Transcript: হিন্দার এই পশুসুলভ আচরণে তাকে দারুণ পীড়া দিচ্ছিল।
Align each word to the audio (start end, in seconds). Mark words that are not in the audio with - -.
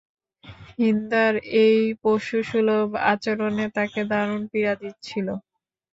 হিন্দার 0.75 1.33
এই 1.61 1.75
পশুসুলভ 2.03 2.87
আচরণে 3.11 3.65
তাকে 3.75 4.01
দারুণ 4.11 4.41
পীড়া 4.51 4.73
দিচ্ছিল। 4.81 5.27